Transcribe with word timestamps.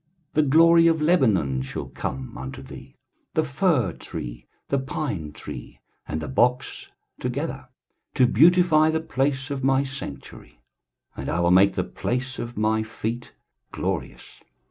23:060:013 0.33 0.33
The 0.33 0.41
glory 0.41 0.87
of 0.87 0.99
Lebanon 0.99 1.61
shall 1.61 1.85
come 1.89 2.35
unto 2.35 2.63
thee, 2.63 2.95
the 3.35 3.43
fir 3.43 3.93
tree, 3.93 4.47
the 4.69 4.79
pine 4.79 5.31
tree, 5.31 5.79
and 6.07 6.19
the 6.19 6.27
box 6.27 6.87
together, 7.19 7.67
to 8.15 8.25
beautify 8.25 8.89
the 8.89 8.99
place 8.99 9.51
of 9.51 9.63
my 9.63 9.83
sanctuary; 9.83 10.59
and 11.15 11.29
I 11.29 11.39
will 11.39 11.51
make 11.51 11.75
the 11.75 11.83
place 11.83 12.39
of 12.39 12.57
my 12.57 12.81
feet 12.81 13.33
glorious. 13.71 14.23